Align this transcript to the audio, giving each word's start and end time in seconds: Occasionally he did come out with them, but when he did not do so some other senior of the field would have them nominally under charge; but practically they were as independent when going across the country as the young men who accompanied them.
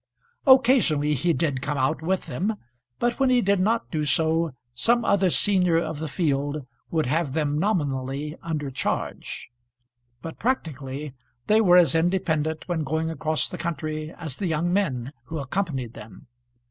Occasionally 0.47 1.13
he 1.13 1.31
did 1.31 1.61
come 1.61 1.77
out 1.77 2.01
with 2.01 2.25
them, 2.25 2.55
but 2.97 3.19
when 3.19 3.29
he 3.29 3.39
did 3.39 3.59
not 3.59 3.91
do 3.91 4.03
so 4.03 4.51
some 4.73 5.05
other 5.05 5.29
senior 5.29 5.77
of 5.77 5.99
the 5.99 6.07
field 6.07 6.65
would 6.89 7.05
have 7.05 7.33
them 7.33 7.59
nominally 7.59 8.35
under 8.41 8.71
charge; 8.71 9.51
but 10.23 10.39
practically 10.39 11.13
they 11.45 11.61
were 11.61 11.77
as 11.77 11.93
independent 11.93 12.67
when 12.67 12.83
going 12.83 13.11
across 13.11 13.47
the 13.47 13.59
country 13.59 14.11
as 14.17 14.37
the 14.37 14.47
young 14.47 14.73
men 14.73 15.13
who 15.25 15.37
accompanied 15.37 15.93
them. 15.93 16.25